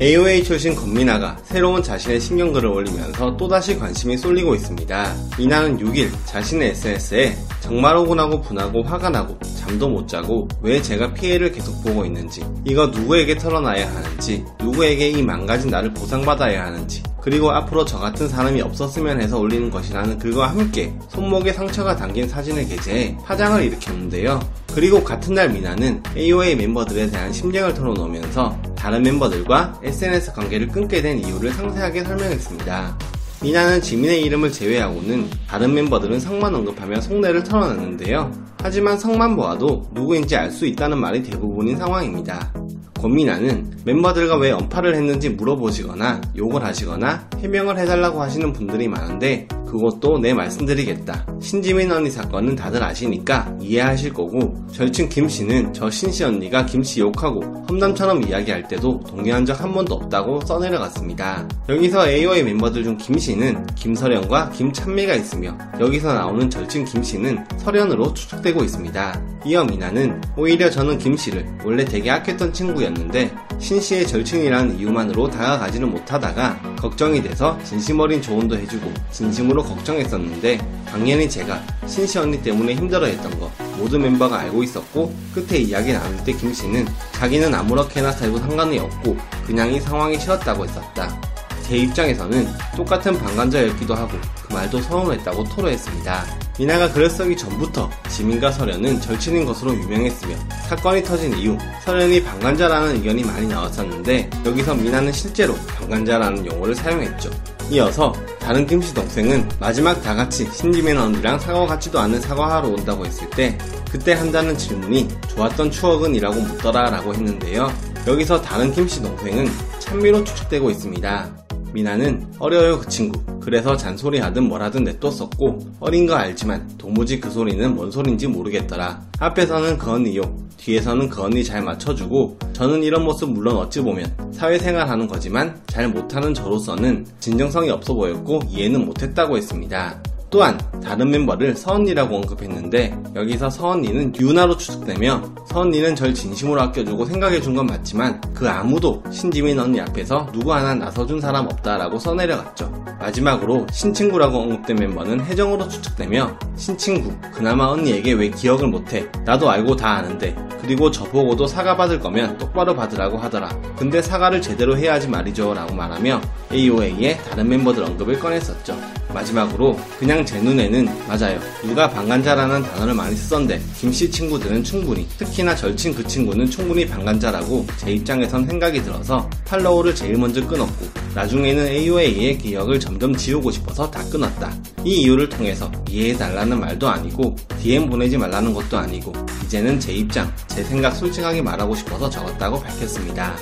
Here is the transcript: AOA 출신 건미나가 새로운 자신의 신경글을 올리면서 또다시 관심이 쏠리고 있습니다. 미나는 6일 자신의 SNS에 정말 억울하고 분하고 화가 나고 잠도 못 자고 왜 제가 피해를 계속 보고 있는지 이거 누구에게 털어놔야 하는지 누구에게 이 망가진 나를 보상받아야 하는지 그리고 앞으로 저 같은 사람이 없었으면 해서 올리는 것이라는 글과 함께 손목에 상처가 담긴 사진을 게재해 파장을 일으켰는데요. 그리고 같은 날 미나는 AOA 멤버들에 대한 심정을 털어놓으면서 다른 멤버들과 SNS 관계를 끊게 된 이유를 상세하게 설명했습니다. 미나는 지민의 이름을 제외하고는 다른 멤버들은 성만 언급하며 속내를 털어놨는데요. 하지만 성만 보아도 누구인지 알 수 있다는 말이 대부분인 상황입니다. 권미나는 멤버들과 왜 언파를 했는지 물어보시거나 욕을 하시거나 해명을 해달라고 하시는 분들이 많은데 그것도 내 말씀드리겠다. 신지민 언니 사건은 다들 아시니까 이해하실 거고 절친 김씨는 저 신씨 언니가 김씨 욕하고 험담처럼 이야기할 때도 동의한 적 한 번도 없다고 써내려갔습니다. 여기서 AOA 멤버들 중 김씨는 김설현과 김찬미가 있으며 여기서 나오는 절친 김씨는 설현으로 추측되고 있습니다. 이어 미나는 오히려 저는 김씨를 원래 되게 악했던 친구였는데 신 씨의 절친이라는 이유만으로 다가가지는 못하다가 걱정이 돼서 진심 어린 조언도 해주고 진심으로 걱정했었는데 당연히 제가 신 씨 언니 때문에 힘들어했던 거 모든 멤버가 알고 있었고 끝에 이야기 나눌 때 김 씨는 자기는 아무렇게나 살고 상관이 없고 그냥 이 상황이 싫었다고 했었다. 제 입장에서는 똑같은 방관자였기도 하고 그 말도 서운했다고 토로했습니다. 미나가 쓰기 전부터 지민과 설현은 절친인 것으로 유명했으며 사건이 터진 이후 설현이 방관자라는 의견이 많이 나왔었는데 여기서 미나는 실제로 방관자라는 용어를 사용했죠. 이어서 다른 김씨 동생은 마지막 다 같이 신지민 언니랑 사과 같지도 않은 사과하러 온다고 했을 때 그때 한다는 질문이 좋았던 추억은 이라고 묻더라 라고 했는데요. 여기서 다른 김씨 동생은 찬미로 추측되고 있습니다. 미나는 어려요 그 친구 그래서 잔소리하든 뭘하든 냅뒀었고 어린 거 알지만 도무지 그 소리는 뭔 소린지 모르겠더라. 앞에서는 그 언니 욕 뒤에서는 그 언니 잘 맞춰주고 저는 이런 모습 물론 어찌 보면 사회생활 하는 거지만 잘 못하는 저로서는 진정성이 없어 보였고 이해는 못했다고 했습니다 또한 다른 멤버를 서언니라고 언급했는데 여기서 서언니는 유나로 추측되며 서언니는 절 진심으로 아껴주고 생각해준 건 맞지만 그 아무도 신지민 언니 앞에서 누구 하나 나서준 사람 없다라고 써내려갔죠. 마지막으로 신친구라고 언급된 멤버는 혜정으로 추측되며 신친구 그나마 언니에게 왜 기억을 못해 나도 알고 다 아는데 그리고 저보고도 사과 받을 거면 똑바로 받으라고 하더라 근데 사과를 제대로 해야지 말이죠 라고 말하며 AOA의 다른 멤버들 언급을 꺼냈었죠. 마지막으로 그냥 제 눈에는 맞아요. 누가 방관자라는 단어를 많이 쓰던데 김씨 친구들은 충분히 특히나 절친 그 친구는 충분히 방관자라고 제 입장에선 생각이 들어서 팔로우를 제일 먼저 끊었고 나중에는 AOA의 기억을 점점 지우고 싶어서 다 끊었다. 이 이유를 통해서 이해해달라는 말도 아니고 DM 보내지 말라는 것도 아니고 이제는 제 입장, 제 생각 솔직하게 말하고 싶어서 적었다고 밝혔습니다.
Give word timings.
AOA 0.00 0.42
출신 0.42 0.74
건미나가 0.74 1.36
새로운 1.44 1.80
자신의 1.80 2.20
신경글을 2.20 2.68
올리면서 2.68 3.36
또다시 3.36 3.78
관심이 3.78 4.16
쏠리고 4.16 4.54
있습니다. 4.56 5.14
미나는 5.38 5.78
6일 5.78 6.10
자신의 6.24 6.70
SNS에 6.70 7.36
정말 7.60 7.96
억울하고 7.96 8.40
분하고 8.40 8.82
화가 8.82 9.10
나고 9.10 9.38
잠도 9.56 9.88
못 9.88 10.08
자고 10.08 10.48
왜 10.62 10.82
제가 10.82 11.14
피해를 11.14 11.52
계속 11.52 11.82
보고 11.84 12.04
있는지 12.04 12.44
이거 12.64 12.88
누구에게 12.88 13.38
털어놔야 13.38 13.94
하는지 13.94 14.44
누구에게 14.60 15.10
이 15.10 15.22
망가진 15.22 15.70
나를 15.70 15.94
보상받아야 15.94 16.66
하는지 16.66 17.02
그리고 17.20 17.50
앞으로 17.52 17.86
저 17.86 17.98
같은 17.98 18.28
사람이 18.28 18.60
없었으면 18.60 19.22
해서 19.22 19.38
올리는 19.38 19.70
것이라는 19.70 20.18
글과 20.18 20.48
함께 20.48 20.92
손목에 21.08 21.52
상처가 21.54 21.96
담긴 21.96 22.28
사진을 22.28 22.68
게재해 22.68 23.16
파장을 23.24 23.62
일으켰는데요. 23.62 24.40
그리고 24.74 25.02
같은 25.02 25.34
날 25.34 25.48
미나는 25.48 26.02
AOA 26.14 26.56
멤버들에 26.56 27.08
대한 27.08 27.32
심정을 27.32 27.72
털어놓으면서 27.72 28.73
다른 28.84 29.02
멤버들과 29.02 29.80
SNS 29.82 30.34
관계를 30.34 30.68
끊게 30.68 31.00
된 31.00 31.18
이유를 31.18 31.52
상세하게 31.52 32.04
설명했습니다. 32.04 32.98
미나는 33.42 33.80
지민의 33.80 34.20
이름을 34.24 34.52
제외하고는 34.52 35.30
다른 35.48 35.72
멤버들은 35.72 36.20
성만 36.20 36.54
언급하며 36.54 37.00
속내를 37.00 37.44
털어놨는데요. 37.44 38.30
하지만 38.60 38.98
성만 38.98 39.36
보아도 39.36 39.88
누구인지 39.94 40.36
알 40.36 40.50
수 40.50 40.66
있다는 40.66 40.98
말이 40.98 41.22
대부분인 41.22 41.78
상황입니다. 41.78 42.52
권미나는 43.00 43.73
멤버들과 43.84 44.36
왜 44.36 44.50
언파를 44.52 44.94
했는지 44.94 45.30
물어보시거나 45.30 46.20
욕을 46.36 46.64
하시거나 46.64 47.28
해명을 47.38 47.78
해달라고 47.78 48.22
하시는 48.22 48.52
분들이 48.52 48.88
많은데 48.88 49.48
그것도 49.66 50.18
내 50.20 50.32
말씀드리겠다. 50.32 51.26
신지민 51.40 51.90
언니 51.90 52.08
사건은 52.08 52.54
다들 52.54 52.82
아시니까 52.82 53.56
이해하실 53.60 54.12
거고 54.12 54.54
절친 54.72 55.08
김씨는 55.08 55.72
저 55.72 55.90
신씨 55.90 56.22
언니가 56.22 56.64
김씨 56.64 57.00
욕하고 57.00 57.42
험담처럼 57.68 58.22
이야기할 58.22 58.68
때도 58.68 59.00
동의한 59.00 59.44
적 59.44 59.54
한 59.64 59.72
번도 59.72 59.94
없다고 59.94 60.40
써내려갔습니다. 60.42 61.48
여기서 61.70 62.08
AOA 62.08 62.42
멤버들 62.42 62.84
중 62.84 62.96
김씨는 62.98 63.66
김설현과 63.74 64.50
김찬미가 64.50 65.14
있으며 65.14 65.56
여기서 65.80 66.12
나오는 66.12 66.50
절친 66.50 66.84
김씨는 66.84 67.44
설현으로 67.58 68.12
추측되고 68.12 68.62
있습니다. 68.62 69.22
이어 69.46 69.64
미나는 69.64 70.20
오히려 70.36 70.68
저는 70.68 70.98
김씨를 70.98 71.46
원래 71.64 71.84
되게 71.84 72.10
악했던 72.10 72.52
친구였는데 72.52 73.34
신 73.58 73.73
씨의 73.80 74.06
절친이라는 74.06 74.78
이유만으로 74.78 75.30
다가가지는 75.30 75.90
못하다가 75.90 76.60
걱정이 76.76 77.22
돼서 77.22 77.58
진심 77.64 78.00
어린 78.00 78.20
조언도 78.20 78.56
해주고 78.56 78.92
진심으로 79.10 79.62
걱정했었는데 79.64 80.58
당연히 80.86 81.28
제가 81.28 81.62
신 81.86 82.06
씨 82.06 82.18
언니 82.18 82.40
때문에 82.42 82.74
힘들어했던 82.74 83.38
거 83.40 83.50
모든 83.78 84.02
멤버가 84.02 84.38
알고 84.40 84.62
있었고 84.62 85.14
끝에 85.34 85.58
이야기 85.58 85.92
나눌 85.92 86.16
때 86.24 86.32
김 86.32 86.52
씨는 86.52 86.86
자기는 87.12 87.54
아무렇게나 87.54 88.12
살고 88.12 88.38
상관이 88.38 88.78
없고 88.78 89.16
그냥 89.46 89.72
이 89.72 89.80
상황이 89.80 90.18
싫었다고 90.18 90.64
했었다. 90.64 91.20
제 91.66 91.76
입장에서는 91.78 92.46
똑같은 92.76 93.18
방관자였기도 93.18 93.94
하고 93.94 94.18
그 94.46 94.52
말도 94.52 94.80
서운했다고 94.82 95.44
토로했습니다. 95.44 96.43
미나가 96.58 96.88
쓰기 96.88 97.36
전부터 97.36 97.90
지민과 98.08 98.52
설현은 98.52 99.00
절친인 99.00 99.44
것으로 99.44 99.74
유명했으며 99.74 100.36
사건이 100.68 101.02
터진 101.02 101.36
이후 101.36 101.58
설현이 101.84 102.22
방관자라는 102.22 102.96
의견이 102.96 103.24
많이 103.24 103.48
나왔었는데 103.48 104.30
여기서 104.46 104.76
미나는 104.76 105.10
실제로 105.10 105.54
방관자라는 105.78 106.46
용어를 106.46 106.74
사용했죠. 106.76 107.30
이어서 107.70 108.12
다른 108.38 108.66
김씨 108.66 108.94
동생은 108.94 109.48
마지막 109.58 110.00
다 110.02 110.14
같이 110.14 110.48
신지민 110.52 110.96
언니랑 110.96 111.40
사과 111.40 111.66
같지도 111.66 111.98
않은 111.98 112.20
사과하러 112.20 112.68
온다고 112.68 113.04
했을 113.04 113.28
때 113.30 113.58
그때 113.90 114.12
한다는 114.12 114.56
질문이 114.56 115.08
좋았던 115.28 115.72
추억은 115.72 116.14
이라고 116.14 116.40
묻더라 116.40 116.90
라고 116.90 117.14
했는데요. 117.14 117.72
여기서 118.06 118.42
다른 118.42 118.70
김씨 118.70 119.02
동생은 119.02 119.48
찬미로 119.80 120.22
추측되고 120.22 120.70
있습니다. 120.70 121.30
미나는 121.72 122.32
어려요 122.38 122.78
그 122.78 122.88
친구 122.88 123.18
그래서 123.44 123.76
잔소리하든 123.76 124.48
뭘하든 124.48 124.84
냅뒀었고 124.84 125.58
어린 125.78 126.06
거 126.06 126.14
알지만 126.14 126.66
도무지 126.78 127.20
그 127.20 127.30
소리는 127.30 127.74
뭔 127.74 127.90
소린지 127.90 128.26
모르겠더라. 128.26 129.02
앞에서는 129.18 129.76
그 129.76 129.90
언니 129.90 130.16
욕 130.16 130.34
뒤에서는 130.56 131.10
그 131.10 131.22
언니 131.22 131.44
잘 131.44 131.62
맞춰주고 131.62 132.38
저는 132.54 132.82
이런 132.82 133.04
모습 133.04 133.30
물론 133.30 133.58
어찌 133.58 133.82
보면 133.82 134.06
사회생활 134.32 134.88
하는 134.88 135.06
거지만 135.06 135.60
잘 135.66 135.88
못하는 135.88 136.32
저로서는 136.32 137.04
진정성이 137.20 137.68
없어 137.68 137.92
보였고 137.92 138.40
이해는 138.48 138.86
못했다고 138.86 139.36
했습니다 139.36 140.00
또한 140.34 140.58
다른 140.82 141.12
멤버를 141.12 141.54
서언니라고 141.54 142.16
언급했는데 142.16 142.92
여기서 143.14 143.50
서언니는 143.50 144.16
유나로 144.18 144.56
추측되며 144.56 145.22
서언니는 145.46 145.94
절 145.94 146.12
진심으로 146.12 146.60
아껴주고 146.60 147.04
생각해준 147.04 147.54
건 147.54 147.66
맞지만 147.66 148.20
그 148.34 148.48
아무도 148.48 149.00
신지민 149.12 149.60
언니 149.60 149.80
앞에서 149.80 150.26
누구 150.32 150.52
하나 150.52 150.74
나서준 150.74 151.20
사람 151.20 151.46
없다라고 151.46 152.00
써내려갔죠. 152.00 152.68
마지막으로 152.98 153.68
신친구라고 153.70 154.38
언급된 154.38 154.74
멤버는 154.74 155.20
혜정으로 155.20 155.68
추측되며 155.68 156.36
신친구 156.56 157.14
그나마 157.32 157.66
언니에게 157.66 158.14
왜 158.14 158.28
기억을 158.30 158.66
못해 158.66 159.06
나도 159.24 159.48
알고 159.48 159.76
다 159.76 159.90
아는데 159.90 160.34
그리고 160.64 160.90
저보고도 160.90 161.46
사과 161.46 161.76
받을 161.76 162.00
거면 162.00 162.38
똑바로 162.38 162.74
받으라고 162.74 163.18
하더라 163.18 163.50
근데 163.76 164.00
사과를 164.00 164.40
제대로 164.40 164.76
해야지 164.76 165.06
말이죠 165.06 165.52
라고 165.52 165.74
말하며 165.74 166.20
AOA의 166.52 167.18
다른 167.18 167.48
멤버들 167.48 167.82
언급을 167.82 168.18
꺼냈었죠. 168.18 168.76
마지막으로 169.12 169.78
그냥 169.98 170.24
제 170.24 170.40
눈에는 170.40 170.88
맞아요. 171.06 171.38
누가 171.62 171.88
방관자라는 171.88 172.62
단어를 172.62 172.94
많이 172.94 173.14
쓰던데 173.14 173.60
김씨 173.78 174.10
친구들은 174.10 174.64
충분히 174.64 175.06
특히나 175.18 175.54
절친 175.54 175.94
그 175.94 176.06
친구는 176.06 176.48
충분히 176.50 176.86
방관자라고 176.86 177.66
제 177.76 177.92
입장에선 177.92 178.46
생각이 178.46 178.82
들어서 178.82 179.28
팔로우를 179.44 179.94
제일 179.94 180.16
먼저 180.16 180.46
끊었고 180.46 181.03
나중에는 181.14 181.66
AOA의 181.68 182.38
기억을 182.38 182.80
점점 182.80 183.14
지우고 183.14 183.50
싶어서 183.50 183.90
다 183.90 184.02
끊었다. 184.10 184.52
이 184.84 185.02
이유를 185.02 185.28
통해서 185.28 185.70
이해해달라는 185.88 186.60
말도 186.60 186.88
아니고 186.88 187.36
DM 187.60 187.88
보내지 187.88 188.18
말라는 188.18 188.52
것도 188.52 188.76
아니고 188.76 189.12
이제는 189.44 189.78
제 189.78 189.92
입장, 189.92 190.32
제 190.48 190.64
생각 190.64 190.94
솔직하게 190.96 191.42
말하고 191.42 191.74
싶어서 191.74 192.10
적었다고 192.10 192.60
밝혔습니다. 192.60 193.34